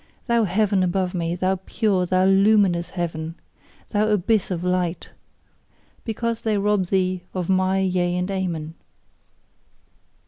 thou 0.25 0.45
heaven 0.45 0.81
above 0.81 1.13
me, 1.13 1.35
thou 1.35 1.57
pure, 1.67 2.07
thou 2.07 2.25
luminous 2.25 2.89
heaven! 2.89 3.35
Thou 3.91 4.07
abyss 4.09 4.49
of 4.49 4.63
light! 4.63 5.11
because 6.03 6.41
they 6.41 6.57
rob 6.57 6.87
thee 6.87 7.21
of 7.35 7.49
MY 7.49 7.81
Yea 7.81 8.17
and 8.17 8.31
Amen. 8.31 8.73